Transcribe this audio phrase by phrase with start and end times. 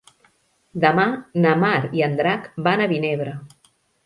[0.85, 1.05] Demà
[1.43, 3.37] na Mar i en Drac van a Vinebre.